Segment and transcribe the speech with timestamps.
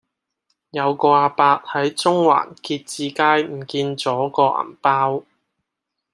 [0.71, 5.25] 有個亞伯喺中環結志街唔見左個銀包